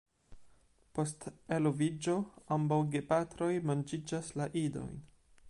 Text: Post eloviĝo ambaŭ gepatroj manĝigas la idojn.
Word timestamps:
Post 0.99 1.27
eloviĝo 1.57 2.15
ambaŭ 2.57 2.81
gepatroj 2.97 3.53
manĝigas 3.73 4.35
la 4.43 4.51
idojn. 4.65 4.99